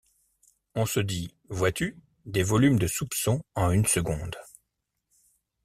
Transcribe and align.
On 0.73 0.87
se 0.87 0.99
dit, 0.99 1.31
vois-tu, 1.49 1.95
des 2.25 2.41
volumes 2.41 2.79
de 2.79 2.87
soupçons 2.87 3.43
en 3.53 3.69
une 3.69 3.85
seconde! 3.85 4.35